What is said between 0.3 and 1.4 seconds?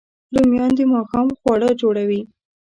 رومیان د ماښام